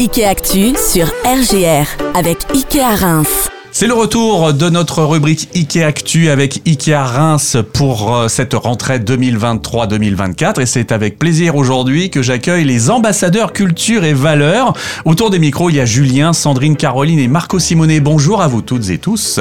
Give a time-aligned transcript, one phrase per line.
[0.00, 3.59] Ikea Actu sur RGR avec Ikea Reims.
[3.72, 8.98] C'est le retour de notre rubrique Ikea Actu avec Ikea Reims pour euh, cette rentrée
[8.98, 14.72] 2023-2024 et c'est avec plaisir aujourd'hui que j'accueille les ambassadeurs culture et valeurs.
[15.04, 18.00] Autour des micros, il y a Julien, Sandrine, Caroline et Marco Simonet.
[18.00, 19.38] Bonjour à vous toutes et tous.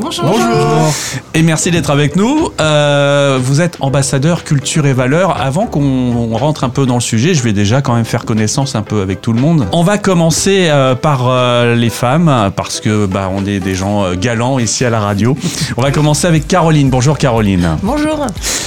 [0.00, 0.26] Bonjour.
[0.26, 0.94] Bonjour.
[1.34, 2.50] Et merci d'être avec nous.
[2.60, 5.40] Euh, vous êtes ambassadeur culture et valeurs.
[5.40, 8.76] Avant qu'on rentre un peu dans le sujet, je vais déjà quand même faire connaissance
[8.76, 9.66] un peu avec tout le monde.
[9.72, 14.04] On va commencer euh, par euh, les femmes parce que bah, on est des gens
[14.04, 15.36] euh, galants ici à la radio.
[15.76, 16.90] On va commencer avec Caroline.
[16.90, 17.76] Bonjour Caroline.
[17.82, 18.26] Bonjour.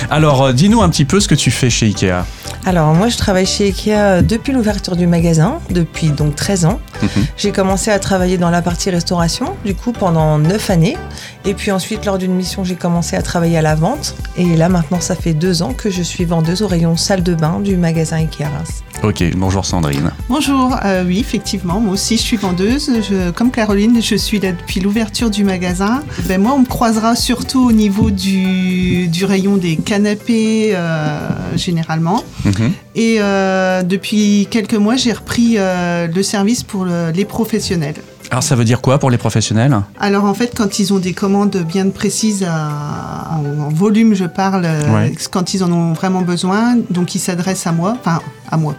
[0.10, 2.24] Alors euh, dis-nous un petit peu ce que tu fais chez Ikea.
[2.66, 6.80] Alors moi je travaille chez Ikea depuis l'ouverture du magasin, depuis donc 13 ans.
[7.02, 7.10] Mhm.
[7.38, 10.98] J'ai commencé à travailler dans la partie restauration, du coup pendant 9 années.
[11.46, 14.16] Et puis ensuite lors d'une mission j'ai commencé à travailler à la vente.
[14.38, 17.36] Et là maintenant ça fait 2 ans que je suis vendeuse au rayon salle de
[17.36, 18.84] bain du magasin Ikea Reims.
[19.04, 20.12] Ok, bonjour Sandrine.
[20.30, 22.90] Bonjour, euh, oui, effectivement, moi aussi je suis vendeuse.
[23.08, 24.95] Je- comme Caroline, je suis là depuis l'ouverture
[25.32, 26.02] du magasin.
[26.28, 31.20] Ben, moi, on me croisera surtout au niveau du, du rayon des canapés, euh,
[31.58, 32.24] généralement.
[32.46, 32.72] Mhm.
[32.96, 37.96] Et euh, depuis quelques mois, j'ai repris euh, le service pour le- les professionnels.
[38.32, 39.78] Alors ça veut dire quoi pour les professionnels?
[40.00, 44.66] Alors en fait, quand ils ont des commandes bien précises à- en, volume, je parle,
[44.94, 45.14] Ouais.
[45.30, 48.76] quand ils en ont vraiment besoin, donc ils s'adressent à moi, enfin à moi,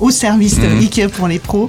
[0.00, 0.78] au service de Mhm.
[0.80, 1.68] Ikea pour les pros.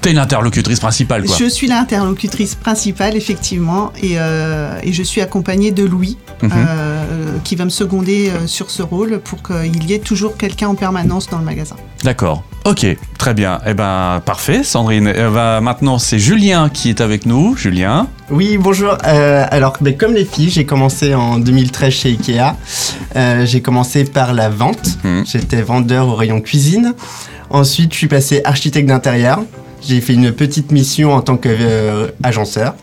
[0.00, 1.36] T'es l'interlocutrice principale quoi.
[1.38, 6.50] Je suis l'interlocutrice principale, effectivement, et, euh, et je suis accompagnée de Louis, Mhm.
[6.54, 7.04] euh,
[7.42, 10.76] qui va me seconder euh, sur ce rôle pour qu'il y ait toujours quelqu'un en
[10.76, 11.74] permanence dans le magasin.
[12.04, 12.44] D'accord.
[12.64, 12.86] Ok,
[13.18, 13.60] très bien.
[13.66, 15.08] Eh ben, parfait, Sandrine.
[15.12, 17.56] Eh ben, maintenant, c'est Julien qui est avec nous.
[17.56, 18.06] Julien.
[18.30, 18.96] Oui, bonjour.
[19.06, 22.54] Euh, alors, ben, comme les filles, j'ai commencé en 2013 chez Ikea.
[23.16, 24.98] Euh, j'ai commencé par la vente.
[25.02, 25.24] Mhm.
[25.26, 26.94] J'étais vendeur au rayon cuisine.
[27.50, 29.40] Ensuite, je suis passé architecte d'intérieur.
[29.86, 32.74] J'ai fait une petite mission en tant qu'agenceur.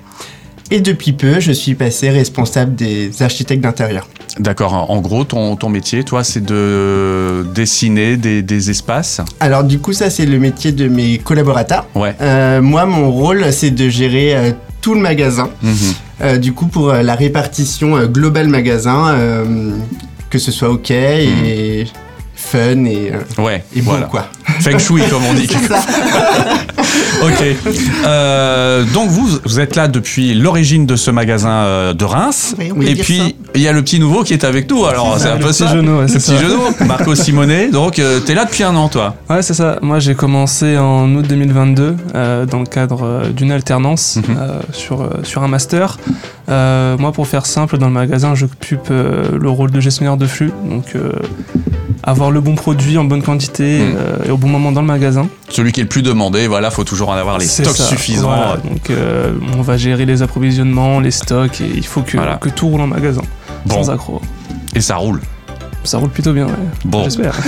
[0.71, 4.07] Et depuis peu, je suis passé responsable des architectes d'intérieur.
[4.39, 4.89] D'accord.
[4.89, 9.21] En gros, ton, ton métier, toi, c'est de dessiner des, des espaces?
[9.39, 11.85] Alors, du coup, ça, c'est le métier de mes collaborateurs.
[11.93, 12.15] Ouais.
[12.19, 15.49] Euh, moi, mon rôle, c'est de gérer euh, tout le magasin.
[15.61, 15.75] Mhm.
[16.21, 19.71] Euh, du coup, pour euh, la répartition euh, globale magasin, euh,
[20.29, 21.85] que ce soit OK et
[22.57, 23.63] fun et, euh, Ouais.
[23.75, 24.05] et bon, voilà.
[24.07, 24.25] quoi.
[24.61, 25.49] Feng shui, comme on dit.
[27.23, 27.43] ok.
[28.05, 32.55] Euh, donc vous, vous êtes là depuis l'origine de ce magasin euh, de Reims.
[32.75, 34.85] Oui, Et puis il y a le petit nouveau qui est avec nous.
[34.85, 35.67] Alors c'est un peu ça.
[35.67, 36.61] genou, ouais, le c'est petit genou.
[36.85, 37.69] Marco Simonet.
[37.69, 39.15] Donc euh, t'es là depuis un an, toi.
[39.29, 39.77] Ouais, c'est ça.
[39.81, 44.37] Moi, j'ai commencé en août 2022 euh, dans le cadre euh, d'une alternance Mhm.
[44.39, 45.97] euh, sur, euh, sur un master.
[46.49, 50.27] Euh, moi, pour faire simple, dans le magasin, j'occupe euh, le rôle de gestionnaire de
[50.27, 50.51] flux.
[50.69, 51.11] Donc, euh,
[52.05, 53.95] avoir le bon produit en bonne quantité Mhm.
[53.97, 55.27] euh, et au bon moment dans le magasin.
[55.49, 56.47] Celui qui est le plus demandé.
[56.47, 57.85] Voilà, faut toujours en avoir les stocks ça.
[57.85, 58.27] suffisants.
[58.27, 58.57] Voilà.
[58.57, 62.35] Donc, euh, on va gérer les approvisionnements, les stocks et il faut que, Voilà.
[62.35, 63.21] que tout roule en magasin.
[63.65, 63.75] Bon.
[63.83, 64.21] Sans accro.
[64.75, 65.21] Et ça roule.
[65.83, 66.51] Ça roule plutôt bien, ouais.
[66.83, 67.03] Bon.
[67.03, 67.35] J'espère.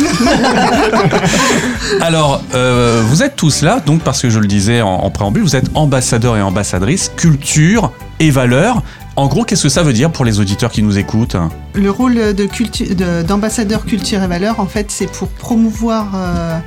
[2.02, 5.44] Alors, euh, vous êtes tous là, donc parce que je le disais en, en préambule,
[5.44, 8.82] vous êtes ambassadeurs et ambassadrices culture et valeurs.
[9.18, 11.38] En gros, qu'est-ce que ça veut dire pour les auditeurs qui nous écoutent
[11.74, 12.20] Le rôle
[12.52, 12.94] cultu-
[13.26, 16.60] d'ambassadeur culture et valeurs, en fait, c'est pour promouvoir euh,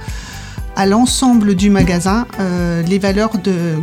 [0.74, 3.74] à l'ensemble du magasin euh, les valeurs de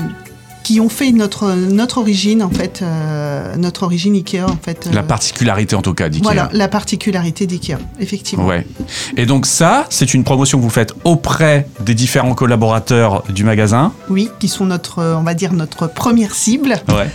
[0.63, 5.01] qui ont fait notre notre origine en fait euh, notre origine Ikea en fait La
[5.01, 6.23] particularité en tout cas d'IKEA.
[6.23, 8.67] voilà la particularité d'Ikea effectivement Ouais.
[9.15, 13.93] Et donc ça, c'est une promotion que vous faites auprès des différents collaborateurs du magasin?
[14.09, 17.07] oui qui sont notre on va dire notre première cible Ouais.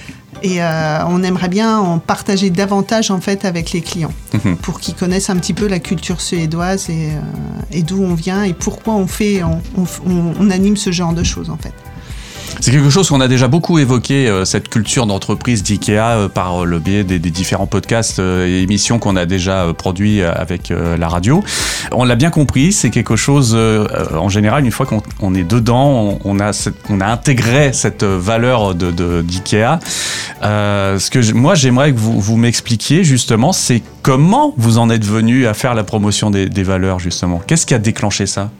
[0.42, 4.56] Et euh, on aimerait bien en partager davantage en fait avec les clients Mhm.
[4.56, 7.20] pour qu'ils connaissent un petit peu la culture suédoise et, euh,
[7.70, 11.12] et d'où on vient et pourquoi on fait on, on- on- on anime ce genre
[11.12, 11.72] de choses en fait.
[12.62, 16.64] C'est quelque chose qu'on a déjà beaucoup évoqué, euh, cette culture d'entreprise d'IKEA euh, par
[16.64, 20.70] le biais des, différents podcasts euh, et émissions qu'on a déjà euh, produits euh, avec
[20.70, 21.42] euh, la radio.
[21.90, 25.34] On l'a bien compris, c'est quelque chose, euh, euh, en général, une fois qu'on on
[25.34, 26.52] est dedans, on, a,
[27.00, 29.81] intégré cette euh, valeur de, de- d'IKEA.
[30.44, 35.04] Euh, ce que moi j'aimerais que vous, vous m'expliquiez justement, c'est comment vous en êtes
[35.04, 37.42] venu à faire la promotion des, des valeurs justement.
[37.44, 38.50] Qu'est-ce qui a déclenché ça?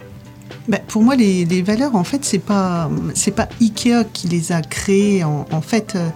[0.69, 4.53] Ben, pour moi, les, les valeurs, en fait, c'est pas c'est pas Ikea qui les
[4.53, 5.25] a créées.
[5.25, 6.09] En, en fait, euh,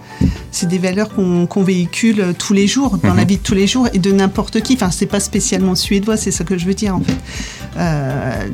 [0.51, 3.17] c'est des valeurs qu'on véhicule euh, tous les jours, dans Mhm.
[3.17, 4.75] la vie de tous les jours, et de n'importe qui.
[4.75, 7.17] Enfin, c'est pas spécialement suédois, c'est ça que je veux dire, en fait.
[7.77, 8.47] Euh,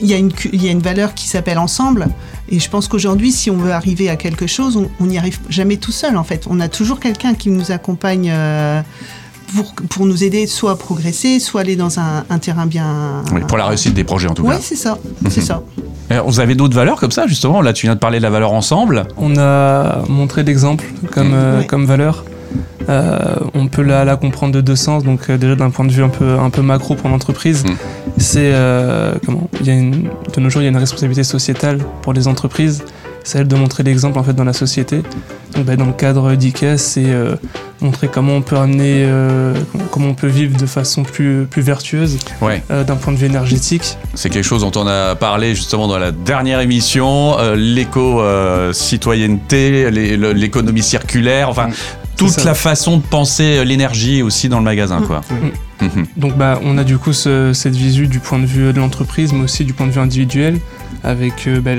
[0.00, 2.08] Il y, a une cu- il y a une valeur qui s'appelle ensemble,
[2.48, 5.38] et je pense qu'aujourd'hui, si on veut arriver à quelque chose, on on n'y arrive
[5.48, 6.46] jamais tout seul, en fait.
[6.50, 8.30] On a toujours quelqu'un qui nous accompagne.
[8.32, 8.82] euh,
[9.54, 13.22] pour, pour nous aider soit à progresser, soit aller dans un, un terrain bien.
[13.32, 14.60] Oui, pour la réussite des projets en tout Oui, cas.
[14.60, 14.98] c'est ça,
[15.30, 15.62] c'est ça.
[16.10, 18.30] Alors, Vous avez d'autres valeurs comme ça, justement Là, tu viens de parler de la
[18.30, 19.04] valeur ensemble.
[19.16, 21.66] On a montré d'exemples comme, euh, Ouais.
[21.66, 22.24] comme valeur.
[22.88, 23.18] Euh,
[23.54, 25.02] on peut la, la comprendre de deux sens.
[25.02, 27.70] Donc euh, déjà d'un point de vue un peu, un peu macro pour l'entreprise, Mm.
[28.18, 31.24] c'est euh, comment il y a une, de nos jours il y a une responsabilité
[31.24, 32.84] sociétale pour les entreprises.
[33.28, 35.02] C'est elle de montrer l'exemple en fait dans la société.
[35.56, 37.34] Donc bah, dans le cadre d'IKEA, c'est euh,
[37.80, 39.52] montrer comment on peut amener, euh,
[39.90, 42.62] comment on peut vivre de façon plus, plus vertueuse Ouais.
[42.70, 43.98] euh, d'un point de vue énergétique.
[44.14, 51.48] C'est quelque chose dont on a parlé justement dans la dernière émission, l'éco-citoyenneté, l'économie circulaire,
[51.48, 51.70] enfin,
[52.16, 52.44] toute ça.
[52.44, 55.20] la façon de penser l'énergie aussi dans le magasin, quoi.
[55.80, 56.06] Mhm.
[56.16, 59.32] Donc bah, on a du coup ce- cette visu du point de vue de l'entreprise,
[59.32, 60.58] mais aussi du point de vue individuel,
[61.04, 61.72] avec euh, bah,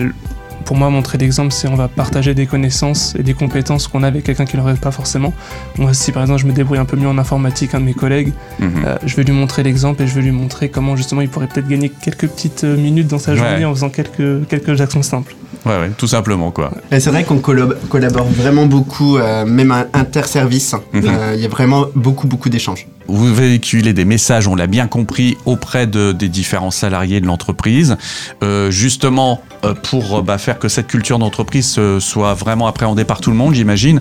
[0.67, 4.07] pour moi montrer l'exemple, c'est on va partager des connaissances et des compétences qu'on a
[4.07, 5.33] avec quelqu'un qui n'aurait pas forcément.
[5.77, 7.93] Moi si par exemple je me débrouille un peu mieux en informatique, un de mes
[7.93, 8.83] collègues, Mhm.
[8.85, 11.47] euh, je vais lui montrer l'exemple et je vais lui montrer comment justement il pourrait
[11.47, 13.37] peut-être gagner quelques petites euh, minutes dans sa Ouais.
[13.37, 15.35] journée en faisant quelques, quelques actions simples.
[15.65, 16.71] Ouais, ouais, tout simplement, quoi.
[16.91, 20.75] Et c'est vrai qu'on collab- collabore vraiment beaucoup, euh, même interservice.
[20.93, 21.03] Mhm.
[21.05, 22.87] Euh, Il y a vraiment beaucoup, beaucoup d'échanges.
[23.07, 27.95] Vous véhiculez des messages, on l'a bien compris, auprès de, des différents salariés de l'entreprise,
[28.43, 33.21] euh, justement euh, pour bah, faire que cette culture d'entreprise euh, soit vraiment appréhendée par
[33.21, 33.99] tout le monde, j'imagine.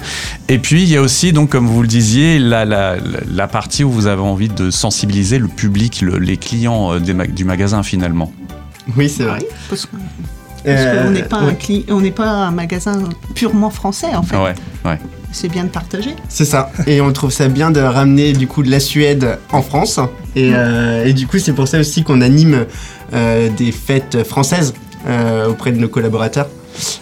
[0.49, 3.03] Et puis il y a aussi, donc comme vous le disiez, la, la, la-
[3.33, 7.15] la partie où vous avez envie de sensibiliser le public, le- les clients euh, des
[7.15, 8.33] ma- du magasin finalement.
[8.97, 9.39] Oui, c'est vrai.
[9.69, 9.97] Parce que-
[10.67, 11.53] parce Euh, qu'on n'est pas, un ouais.
[11.59, 12.99] cli- on n'est pas un magasin
[13.35, 14.37] purement français, en fait.
[14.37, 14.55] Ouais,
[14.85, 14.99] ouais.
[15.33, 16.15] C'est bien de partager.
[16.29, 16.71] C'est ça.
[16.87, 19.99] Et on trouve ça bien de ramener du coup de la Suède en France.
[20.35, 22.65] Et, euh, et du coup, c'est pour ça aussi qu'on anime
[23.15, 24.73] euh, des fêtes françaises
[25.09, 26.49] euh, auprès de nos collaborateurs,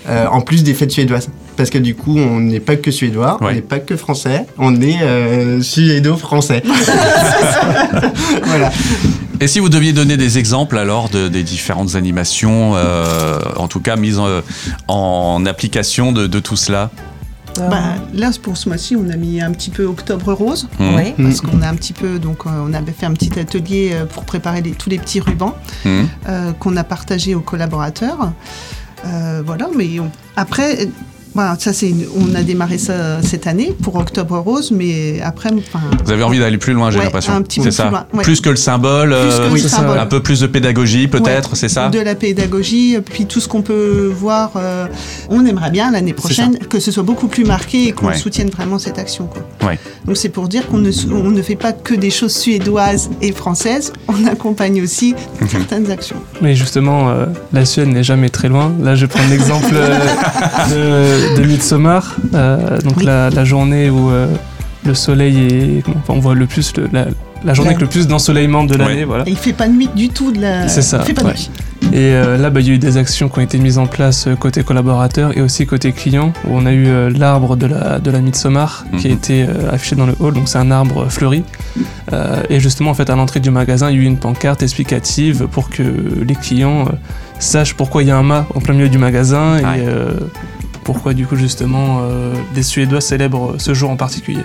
[0.09, 1.29] euh, en plus des fêtes suédoises.
[1.57, 4.81] Parce que du coup, on n'est pas que suédois, on n'est pas que français, on
[4.81, 6.63] est euh, suédo-français.
[8.45, 8.71] voilà.
[9.41, 13.81] Et si vous deviez donner des exemples alors de, des différentes animations, euh, en tout
[13.81, 14.41] cas mises en,
[14.89, 16.91] en application de, de tout cela?
[17.61, 20.69] Euh, Bah, là, pour ce mois-ci, on a mis un petit peu Octobre Rose.
[20.81, 21.15] Oui.
[21.17, 24.07] Parce qu'on a un petit peu, donc euh, on avait fait un petit atelier euh,
[24.07, 25.55] pour préparer les- tous les petits rubans
[25.87, 28.33] euh, qu'on a partagé aux collaborateurs.
[29.07, 30.87] Euh, voilà, mais on- après, euh,
[31.35, 35.51] voilà, ça c'est, une- on a démarré ça cette année pour Octobre Rose, mais après,
[35.53, 37.33] enfin, Vous avez envie d'aller plus loin, j'ai Ouais, l'impression.
[37.35, 37.83] un petit c'est peu ça.
[37.85, 38.23] plus loin, ouais.
[38.23, 39.99] Plus que le symbole, Plus que euh, le symbole.
[39.99, 43.63] un peu plus de pédagogie peut-être, c'est ça de la pédagogie, puis tout ce qu'on
[43.63, 44.87] peut voir, euh,
[45.29, 48.15] on aimerait bien l'année prochaine que ce soit beaucoup plus marqué et qu'on Ouais.
[48.17, 49.27] soutienne vraiment cette action.
[49.27, 49.69] Quoi.
[49.69, 49.79] Ouais.
[50.07, 53.33] Donc c'est pour dire qu'on ne, on ne fait pas que des choses suédoises et
[53.33, 55.49] françaises, on accompagne aussi Mhm.
[55.49, 56.17] certaines actions.
[56.43, 58.73] Mais justement, euh, la Suède n'est jamais très loin.
[58.83, 59.99] Là, je prends l'exemple euh,
[60.71, 63.05] de, de Midsommar, euh, donc Oui.
[63.05, 64.27] la, la journée où euh,
[64.87, 65.83] le soleil est.
[65.89, 67.07] enfin, on voit le plus, le- la,
[67.45, 67.75] la journée Ouais.
[67.77, 69.01] avec le plus d'ensoleillement de l'année.
[69.01, 69.05] Ouais.
[69.05, 69.25] Voilà.
[69.27, 70.69] Et il fait pas nuit du tout de la.
[70.69, 71.33] C'est ça, Il fait pas ouais.
[71.35, 71.51] nuit.
[71.93, 73.87] Et euh, là, bah, il y a eu des actions qui ont été mises en
[73.87, 77.67] place euh, côté collaborateur et aussi côté client, où on a eu euh, l'arbre de
[77.67, 79.17] la, de la Midsommar qui a Mhm.
[79.17, 81.45] été euh, affiché dans le hall, donc c'est un arbre fleuri.
[82.13, 84.63] Euh, et justement, en fait, à l'entrée du magasin, il y a eu une pancarte
[84.63, 85.83] explicative pour que
[86.27, 86.93] les clients euh,
[87.39, 89.85] sachent pourquoi il y a un mât en plein milieu du magasin et Ouais.
[89.87, 90.13] euh,
[90.85, 94.43] pourquoi, du coup, justement, euh, les Suédois célèbrent ce jour en particulier.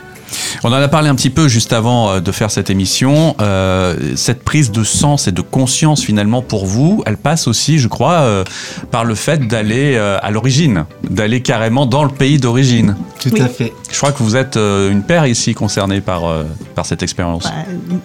[0.63, 3.35] On en a parlé un petit peu juste avant euh, de faire cette émission.
[3.41, 7.87] Euh, cette prise de sens et de conscience finalement pour vous, elle passe aussi, je
[7.87, 8.43] crois, euh,
[8.91, 12.95] par le fait d'aller euh, à l'origine, d'aller carrément dans le pays d'origine.
[13.19, 13.41] Tout Oui.
[13.41, 13.73] à fait.
[13.91, 16.43] Je crois que vous êtes euh, une paire ici concernée par, euh,
[16.75, 17.43] par cette expérience.
[17.43, 17.51] Bah,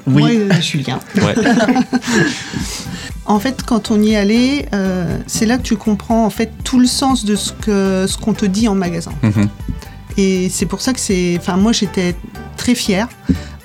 [0.07, 0.23] Oui.
[0.23, 0.99] Moi, euh, Julien.
[1.17, 1.35] Ouais.
[3.27, 6.51] En fait, quand on y est allé, euh, c'est là que tu comprends en fait
[6.63, 9.13] tout le sens de ce que ce qu'on te dit en magasin.
[9.23, 9.49] Mhm.
[10.17, 11.37] Et c'est pour ça que c'est.
[11.41, 12.15] Enfin, moi, j'étais
[12.57, 13.09] très fière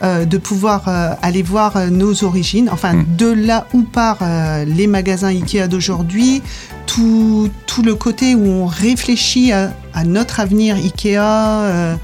[0.01, 3.05] euh, de pouvoir euh, aller voir euh, nos origines, enfin, Mm.
[3.17, 4.17] de là où part
[4.65, 6.41] les magasins Ikea d'aujourd'hui,
[6.87, 11.97] tout, tout le côté où on réfléchit à, à notre avenir Ikea.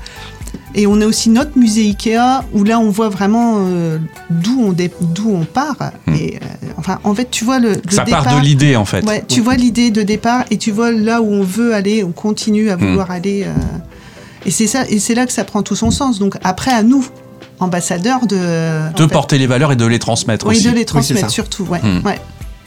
[0.75, 3.98] Et on a aussi notre musée Ikea où là on voit vraiment euh,
[4.29, 5.91] d'où on, dé- d'où on part.
[6.05, 6.13] Mm.
[6.15, 8.24] Et euh, enfin, en fait, tu vois le, le Ça départ.
[8.25, 9.03] part de l'idée en fait.
[9.05, 12.12] Ouais, tu vois l'idée de départ et tu vois là où on veut aller, on
[12.12, 13.44] continue à vouloir aller.
[13.46, 13.53] euh,
[14.46, 16.20] et c'est ça, et c'est là que ça prend tout son sens.
[16.20, 17.05] Donc après, à nous,
[17.60, 18.36] ambassadeurs, de
[18.96, 20.70] De fait, porter les valeurs et de les transmettre oui, aussi.
[20.70, 21.63] de les transmettre surtout.
[21.63, 22.05] Ouais, Hmm.
[22.05, 22.20] ouais,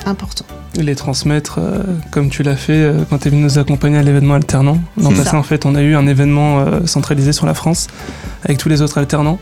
[0.09, 0.45] important.
[0.79, 3.99] Et les transmettre euh, comme tu l'as fait euh, quand tu es venu nous accompagner
[3.99, 4.79] à l'événement alternant.
[5.00, 5.37] L'an passé, ça.
[5.38, 7.87] en fait, on a eu un événement euh, centralisé sur la France
[8.45, 9.38] avec tous les autres alternants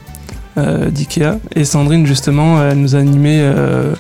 [0.59, 1.39] euh, d'IKEA.
[1.55, 3.93] Et Sandrine, justement, elle nous a animé euh,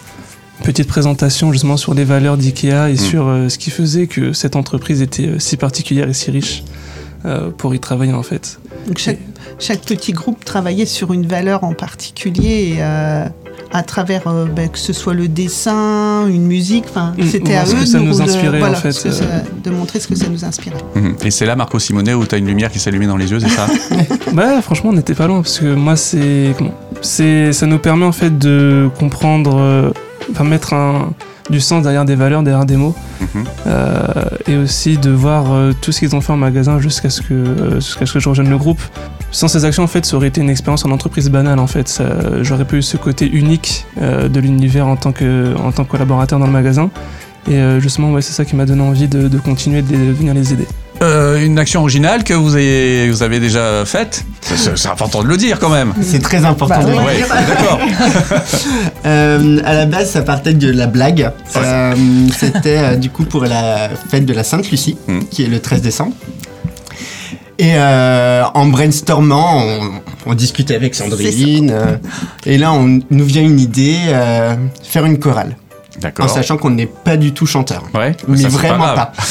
[0.61, 2.97] une petite présentation justement sur les valeurs d'IKEA et Mm.
[2.97, 6.65] sur euh, ce qui faisait que cette entreprise était euh, si particulière et si riche
[7.27, 8.59] euh, pour y travailler en fait.
[8.87, 9.19] Donc chaque,
[9.59, 12.75] chaque petit groupe travaillait sur une valeur en particulier.
[12.75, 13.27] Et, euh,
[13.73, 17.63] à travers euh, ben, que ce soit le dessin, une musique, enfin Mm, c'était voir
[17.63, 19.13] à ce eux que ça de, nous de- inspirait, voilà, en fait, ce que euh.
[19.13, 19.25] ça-
[19.65, 20.77] de montrer ce que ça nous inspirait.
[20.95, 21.17] Mhm.
[21.25, 23.41] Et c'est là, Marco Simonet, où tu as une lumière qui s'allumait dans les yeux,
[23.41, 23.67] c'est ça?
[24.33, 26.53] Bah franchement on n'était pas loin parce que moi c'est
[27.53, 29.91] ça nous permet en fait de comprendre euh,
[30.31, 31.13] enfin mettre un
[31.49, 33.45] du sens derrière des valeurs derrière des mots Mhm.
[33.67, 34.03] euh,
[34.47, 37.33] et aussi de voir euh, tout ce qu'ils ont fait en magasin jusqu'à ce que
[37.33, 38.81] euh, jusqu'à ce que je rejoigne le groupe
[39.37, 42.03] sans ces actions en fait ça aurait été une expérience en entreprise banale en fait
[42.43, 45.91] j'aurais pas eu ce côté unique euh, de l'univers en tant que en tant que
[45.91, 46.89] collaborateur dans le magasin
[47.49, 50.33] et euh, justement ouais, c'est ça qui m'a donné envie de, de continuer de, venir
[50.35, 50.67] les aider
[51.03, 55.37] Euh, Une action originale que vous avez, vous avez déjà faite C'est important de le
[55.37, 55.93] dire quand même.
[56.01, 57.27] C'est très important Bah, de le Ouais, dire.
[57.51, 57.79] d'accord.
[59.07, 61.31] Euh, à la base, ça partait de la blague.
[61.57, 61.95] Euh,
[62.37, 65.21] C'était euh, du coup pour la fête de la Sainte Lucie, Mm.
[65.31, 66.15] qui est le 13 décembre.
[67.59, 69.91] Et euh, en brainstormant, on,
[70.31, 71.71] on discutait avec Sandrine.
[71.73, 71.97] euh,
[72.45, 75.57] et là, on nous vient une idée euh, faire une chorale,
[76.19, 77.83] en sachant qu'on n'est pas du tout chanteur.
[77.95, 79.13] Ouais, Mais ça, vraiment pas.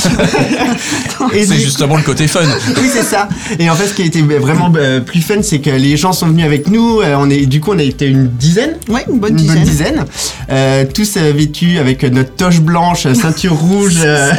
[1.32, 2.40] C'est du- justement le côté fun.
[2.82, 3.28] oui, c'est ça.
[3.60, 6.14] Et en fait, ce qui a été vraiment euh, plus fun, c'est que les gens
[6.14, 7.02] sont venus avec nous.
[7.02, 8.76] euh, on est, du coup, on a été une dizaine.
[8.90, 9.56] Ouais, une bonne Une dizaine.
[9.56, 10.06] bonne dizaine.
[10.50, 14.32] Euh, tous euh, vêtus avec notre toche blanche, ceinture rouge euh,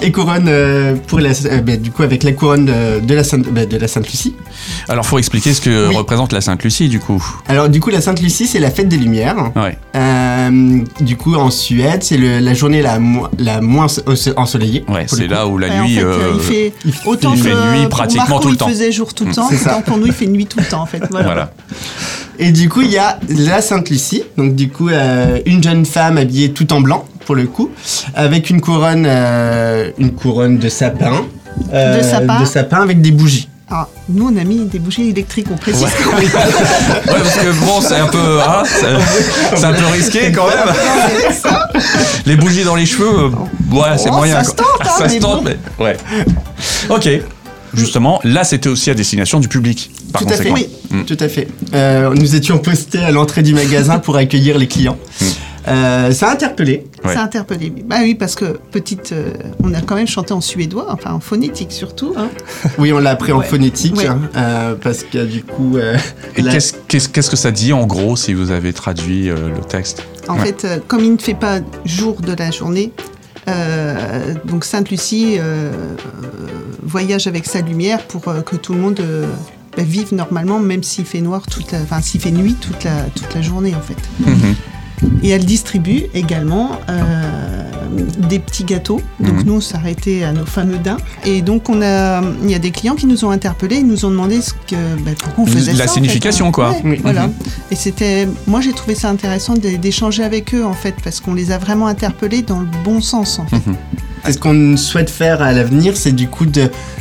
[0.00, 3.14] et, et couronne euh, pour la, euh, bah, du coup avec la couronne de, de
[3.14, 4.34] la Sainte, bah, de la Sainte Lucie.
[4.88, 5.96] Alors, faut expliquer ce que Oui.
[5.96, 7.22] représente la Sainte-Lucie, du coup.
[7.48, 9.50] Alors du coup, la Sainte Lucie, c'est la fête des Lumières.
[9.56, 9.78] Ouais.
[9.94, 14.84] Euh, du coup, en Suède, c'est la journée la, mo- la moins enso- ensoleillée.
[14.88, 15.94] Ouais, c'est là où la Ouais, en nuit.
[15.96, 18.48] fait, euh, il fait il fait- autant il que fait nuit pour pratiquement Marco, tout
[18.48, 18.68] le il temps.
[18.68, 19.72] faisait jour tout le temps, C'est ça.
[19.72, 21.02] autant pour nous il fait nuit tout le temps en fait.
[21.10, 21.26] Voilà.
[21.26, 21.52] Voilà.
[22.38, 24.22] Et du coup, il y a la Sainte Lucie.
[24.36, 27.70] Donc du coup, euh, une jeune femme habillée tout en blanc pour le coup,
[28.14, 31.24] avec une couronne, euh, une couronne de sapin.
[31.72, 32.40] euh, De sapin.
[32.40, 33.48] de sapin avec des bougies.
[33.68, 35.82] Alors, nous on a mis des bougies électriques, on précise.
[35.82, 35.88] Ouais.
[37.08, 38.62] Ouais, parce que bon, c'est un peu, hein,
[39.56, 40.74] c'est un peu risqué quand même.
[42.26, 43.28] Les bougies dans les cheveux, euh,
[43.74, 44.42] ouais, c'est Oh, moyen.
[44.44, 44.52] ça quoi.
[44.52, 45.50] se tente, hein, ça se mais tente, bon.
[45.78, 45.96] mais ouais.
[46.90, 47.08] Ok.
[47.74, 49.90] Justement, là, c'était aussi à destination du public.
[50.12, 50.48] Par Tout à fait.
[50.50, 50.54] conséquent.
[50.54, 50.68] Oui,
[50.98, 51.02] Mm.
[51.04, 51.48] tout à fait.
[51.74, 54.96] Euh, nous étions postés à l'entrée du magasin pour accueillir les clients.
[55.20, 55.24] Mm.
[55.68, 56.86] Euh, ça a interpellé.
[57.04, 57.14] Ouais.
[57.14, 57.72] Ça a interpellé.
[57.84, 59.32] Bah oui, parce que petite, euh,
[59.62, 62.14] on a quand même chanté en suédois, enfin en phonétique surtout.
[62.16, 62.28] hein.
[62.78, 64.06] Oui, on l'a appris en phonétique Ouais.
[64.06, 65.76] hein, euh, parce que du coup.
[65.76, 65.96] euh,
[66.36, 69.48] Et la- qu'est-ce qu'est-ce- qu'est-ce que ça dit en gros si vous avez traduit euh,
[69.54, 70.02] le texte?
[70.28, 70.46] En Ouais.
[70.46, 72.92] fait, euh, comme il ne fait pas jour de la journée,
[73.48, 75.70] euh, donc Sainte Lucie euh,
[76.82, 79.26] voyage avec sa lumière pour euh, que tout le monde euh,
[79.76, 83.02] bah, vive normalement, même s'il fait noir toute la, enfin s'il fait nuit toute la
[83.14, 83.96] toute la journée en fait.
[84.20, 84.54] Mhm.
[85.22, 87.62] Et elle distribue également euh,
[88.28, 89.00] des petits gâteaux.
[89.20, 89.42] Donc Mhm.
[89.44, 90.96] nous, on s'arrêtait à nos fameux daims.
[91.24, 94.04] Et donc on a, il y a des clients qui nous ont interpellés, ils nous
[94.04, 95.84] ont demandé ce que, bah, pourquoi on faisait La ça.
[95.84, 96.70] en fait, signification, quoi.
[96.70, 96.98] Ouais, Oui.
[97.02, 97.26] Voilà.
[97.28, 97.32] Mhm.
[97.70, 101.34] Et c'était, moi j'ai trouvé ça intéressant d'é- d'échanger avec eux en fait, parce qu'on
[101.34, 103.56] les a vraiment interpellés dans le bon sens en fait.
[104.28, 106.46] Et Ce qu'on souhaite faire à l'avenir, c'est du coup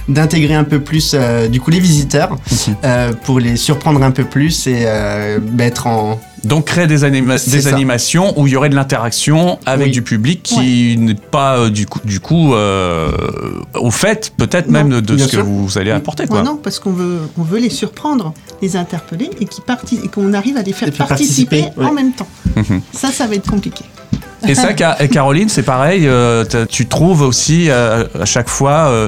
[0.07, 2.75] d'intégrer un peu plus euh, du coup les visiteurs Mhm.
[2.83, 7.37] euh, pour les surprendre un peu plus et euh, mettre en Donc créer des, anima-
[7.39, 7.69] C'est des ça.
[7.73, 9.91] animations où il y aurait de l'interaction avec Oui.
[9.91, 15.27] du public qui n'est pas du coup, du coup au fait peut-être même de ce
[15.27, 16.27] que vous allez apporter.
[16.27, 16.43] Quoi.
[16.43, 20.73] Non, parce qu'on veut, on veut les surprendre, les interpeller et qu'on arrive à les
[20.73, 22.27] faire Les faire participer, participer, en même temps.
[22.55, 22.81] Mhm.
[22.93, 23.83] Ça, ça va être compliqué.
[24.47, 26.07] Et ça, Caroline, c'est pareil.
[26.07, 29.07] euh, tu trouves aussi euh, à chaque fois euh,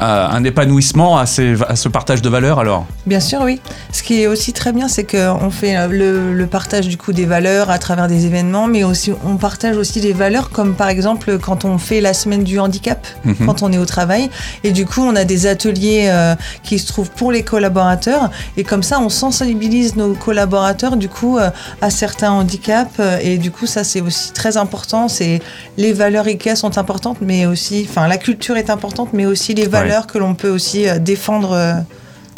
[0.00, 3.60] un épanouissement à, ces- à ce partage de valeurs alors Bien sûr, oui.
[3.92, 7.12] Ce qui est aussi très bien, c'est qu'on fait euh, le, le partage du coup
[7.12, 10.88] des valeurs à travers des événements, mais aussi on partage aussi des valeurs comme par
[10.88, 13.34] exemple quand on fait la semaine du handicap, Mhm.
[13.46, 14.30] quand on est au travail,
[14.64, 18.64] et du coup on a des ateliers euh, qui se trouvent pour les collaborateurs, et
[18.64, 21.50] comme ça on sensibilise nos collaborateurs du coup euh,
[21.82, 25.08] à certains handicaps, euh, et du coup ça c'est aussi très important.
[25.08, 25.40] C'est
[25.76, 29.66] les valeurs IKEA sont importantes, mais aussi, enfin la culture est importante, mais aussi les
[29.66, 31.52] valeurs que l'on peut aussi euh, défendre.
[31.52, 31.74] euh,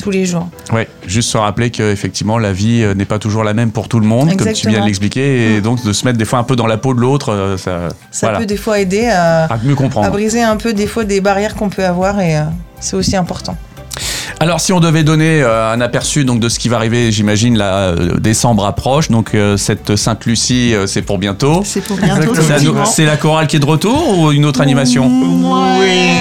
[0.03, 0.49] tous les jours.
[0.73, 3.87] Ouais, juste se rappeler que effectivement la vie euh, n'est pas toujours la même pour
[3.87, 5.63] tout le monde, comme tu viens de l'expliquer, et Mm.
[5.63, 8.27] donc de se mettre des fois un peu dans la peau de l'autre, ça, Ça
[8.29, 10.11] voilà, peut des fois aider à, à mieux à comprendre.
[10.11, 12.35] briser un peu des fois des barrières qu'on peut avoir et
[12.81, 13.57] c'est aussi important.
[14.43, 17.59] Alors, si on devait donner euh, un aperçu donc de ce qui va arriver, j'imagine
[17.59, 21.61] là, euh, décembre approche, donc euh, cette Sainte Lucie, euh, c'est pour bientôt.
[21.63, 22.33] C'est pour bientôt.
[22.87, 26.15] C'est la chorale qui est de retour ou une autre animation Ouais.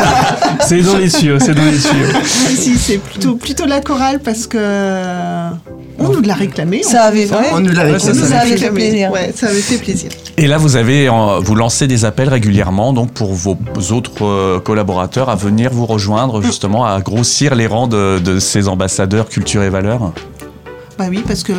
[0.60, 4.20] c'est dans les tuyaux c'est dans les tuyaux si, si, c'est plutôt, plutôt la chorale
[4.20, 5.50] parce que euh,
[5.98, 6.82] On nous l'a réclamé.
[6.82, 7.46] Ça avait, fait, ouais.
[7.52, 8.28] On nous l'a Ouais, ça, réclamé.
[8.28, 8.88] ça avait fait réclamé.
[8.88, 9.10] plaisir.
[9.12, 10.10] Ouais, ça avait fait plaisir.
[10.38, 13.56] Et là, vous avez, euh, vous lancez des appels régulièrement, donc pour vos
[13.92, 18.68] autres euh, collaborateurs à venir vous rejoindre, justement, à grossir les rangs de, de ces
[18.68, 20.12] ambassadeurs culture et valeurs?
[20.98, 21.52] Bah oui, parce que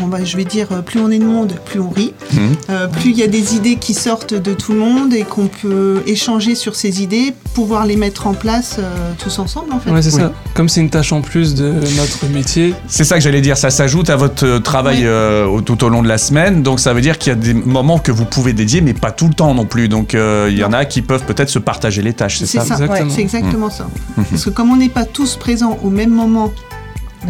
[0.00, 2.14] on va- je vais dire, plus on est de monde, plus on rit.
[2.32, 2.40] Mhm.
[2.70, 5.48] Euh, plus il y a des idées qui sortent de tout le monde et qu'on
[5.48, 9.90] peut échanger sur ces idées, pouvoir les mettre en place euh, tous ensemble en fait.
[9.90, 10.20] Ouais, c'est Oui.
[10.22, 10.32] ça.
[10.54, 13.70] Comme c'est une tâche en plus de notre métier, C'est ça que j'allais dire, ça
[13.70, 15.04] s'ajoute à votre euh, travail Oui.
[15.06, 17.54] euh, tout au long de la semaine, donc ça veut dire qu'il y a des
[17.54, 19.88] moments que vous pouvez dédier, mais pas tout le temps non plus.
[19.88, 22.58] Donc euh, il y en a qui peuvent peut-être se partager les tâches, c'est C'est
[22.58, 23.10] ça, ça, Exactement.
[23.14, 23.86] c'est exactement ça.
[24.16, 24.24] Mhm.
[24.30, 26.52] Parce que comme on n'est pas tous présents au même moment,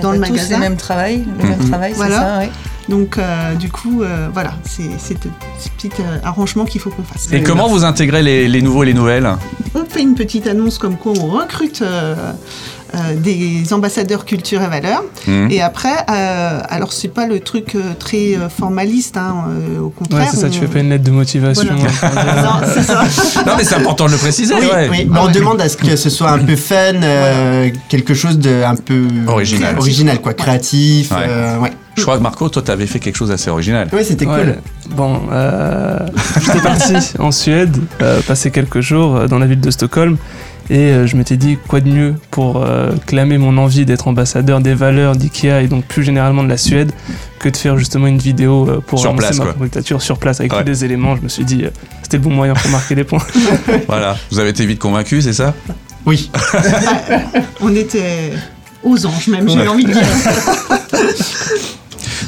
[0.00, 0.54] Dans pas le tous magasin.
[0.56, 1.68] le même travail, le même Mhm.
[1.68, 2.38] travail, Voilà.
[2.40, 2.52] c'est ça,
[2.88, 5.14] donc euh, du coup, euh, voilà, c'est ce
[5.76, 7.28] petit euh, arrangement qu'il faut qu'on fasse.
[7.32, 9.28] Et comment vous intégrez les, les nouveaux et les nouvelles?
[9.74, 11.82] On fait une petite annonce comme quoi on recrute
[12.94, 15.02] euh, des ambassadeurs culture et valeurs.
[15.26, 15.50] Mhm.
[15.50, 19.86] Et après, euh, alors c'est pas le truc euh, très euh, formaliste, hein, euh, au
[19.86, 20.28] ouais, contraire.
[20.30, 21.74] c'est ça, on- tu fais pas une lettre de motivation.
[22.02, 22.52] Voilà.
[22.52, 23.02] hein, Non, c'est ça.
[23.46, 24.88] Non mais c'est important de le préciser, Oui, ouais.
[24.90, 25.10] oui.
[25.18, 28.76] On demande à ce que ce soit un peu fun, euh, quelque chose de un
[28.76, 29.76] peu Original.
[29.78, 31.10] original quoi, créatif.
[31.12, 31.16] Ouais.
[31.28, 31.70] euh, ouais.
[31.94, 33.88] Je crois que Marco, toi t'avais fait quelque chose d'assez original.
[33.92, 34.38] Ouais, c'était Ouais.
[34.44, 34.94] cool.
[34.96, 35.98] Bon, euh,
[36.40, 40.16] j'étais parti en Suède, euh, passer quelques jours dans la ville de Stockholm,
[40.72, 44.60] et euh, je m'étais dit quoi de mieux pour euh, clamer mon envie d'être ambassadeur
[44.60, 46.92] des valeurs d'IKEA et donc plus généralement de la Suède
[47.38, 50.50] que de faire justement une vidéo euh, pour Sur place, ma candidature sur place avec
[50.52, 50.62] Ouais.
[50.62, 51.14] tous les éléments.
[51.14, 51.70] Je me suis dit euh,
[52.02, 53.22] c'était le bon moyen pour marquer les points.
[53.86, 55.52] Voilà, vous avez été vite convaincu, c'est ça?
[56.06, 56.30] Oui.
[57.60, 58.32] On était
[58.82, 59.68] aux anges même, j'ai Ouais.
[59.68, 60.02] envie de dire.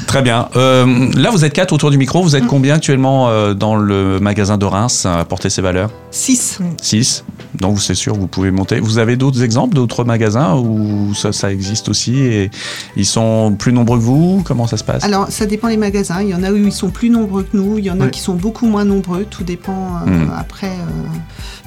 [0.07, 0.47] Très bien.
[0.55, 2.21] Euh, là, vous êtes quatre autour du micro.
[2.21, 5.89] Vous êtes combien actuellement euh, dans le magasin de Reims à porter ces valeurs?
[6.11, 6.59] 6.
[6.81, 7.25] Six.
[7.59, 8.79] Donc, c'est sûr, vous pouvez monter.
[8.79, 12.51] Vous avez d'autres exemples d'autres magasins où ça, ça existe aussi et
[12.95, 14.41] ils sont plus nombreux que vous?
[14.45, 15.03] Comment ça se passe?
[15.03, 16.21] Alors, ça dépend des magasins.
[16.21, 18.07] Il y en a où ils sont plus nombreux que nous, il y en a
[18.07, 19.25] qui sont beaucoup moins nombreux.
[19.29, 20.31] Tout dépend euh, Mhm.
[20.37, 21.07] après euh,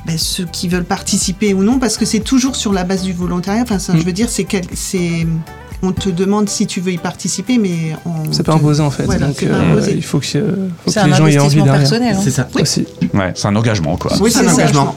[0.07, 3.13] ben, ceux qui veulent participer ou non, parce que c'est toujours sur la base du
[3.13, 3.63] volontariat.
[3.63, 4.01] Enfin, ça, Mhm.
[4.01, 4.47] je veux dire, c'est
[5.81, 8.91] on te demande si tu veux y participer, mais on C'est pas te- imposé en
[8.91, 9.05] fait.
[9.05, 11.93] Voilà, donc euh, il faut que, euh, faut les gens aient envie derrière.
[12.17, 12.21] hein.
[12.21, 12.49] C'est ça.
[12.61, 12.85] Aussi.
[13.15, 14.13] Ouais, c'est un engagement, quoi.
[14.21, 14.97] Oui, c'est un engagement.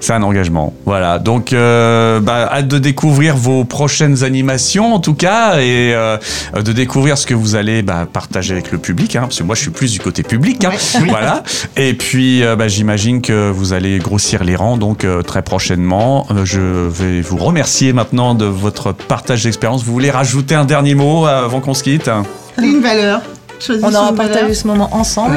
[0.00, 0.72] C'est un engagement.
[0.84, 1.18] Voilà.
[1.18, 6.16] Donc, euh, bah, hâte de découvrir vos prochaines animations, en tout cas, et euh,
[6.54, 9.54] de découvrir ce que vous allez bah, partager avec le public, hein, parce que moi,
[9.54, 10.64] je suis plus du côté public.
[10.64, 10.70] hein.
[11.08, 11.42] Voilà.
[11.76, 16.26] Et puis, euh, bah, j'imagine que vous allez grossir les rangs, donc euh, très prochainement.
[16.30, 19.82] Euh, je vais vous remercier maintenant de votre partage d'expérience.
[19.84, 22.10] Vous voulez rajouter un dernier mot avant qu'on se quitte?
[22.58, 23.20] Une valeur.
[23.60, 25.36] Choisissons On aura partagé ce moment ensemble.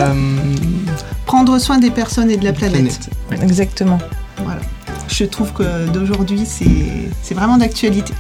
[1.44, 3.10] Prendre soin des personnes et de la planète.
[3.42, 3.98] Exactement.
[4.44, 4.62] Voilà.
[5.08, 8.14] Je trouve que d'aujourd'hui, c'est c'est vraiment d'actualité.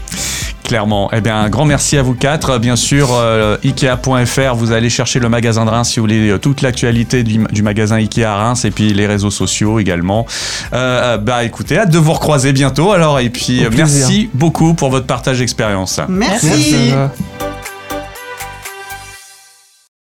[0.63, 1.07] Clairement.
[1.13, 2.57] Eh bien, un grand merci à vous quatre.
[2.57, 6.39] Bien sûr, euh, Ikea.fr, vous allez chercher le magasin de Reims si vous voulez euh,
[6.39, 10.25] toute l'actualité du, du magasin Ikea à Reims et puis les réseaux sociaux également.
[10.73, 15.05] Euh, bah écoutez, hâte de vous recroiser bientôt alors et puis merci beaucoup pour votre
[15.05, 15.99] partage d'expérience.
[16.09, 16.47] Merci.
[16.47, 16.93] Merci.